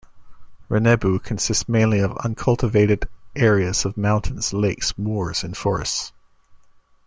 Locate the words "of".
1.69-2.17, 3.85-3.97